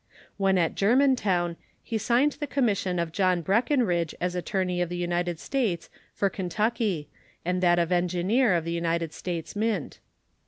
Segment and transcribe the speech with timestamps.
[0.37, 5.39] When at Germantown he signed the commission of John Breckenridge as attorney of the United
[5.39, 7.07] States for Kentucky,
[7.45, 9.99] and that of engineer of the United States Mint.